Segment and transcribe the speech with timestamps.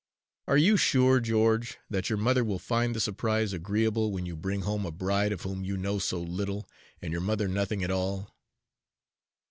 [0.47, 4.61] "Are you sure, George, that your mother will find the surprise agreeable when you bring
[4.61, 6.67] home a bride of whom you know so little
[7.03, 8.35] and your mother nothing at all?"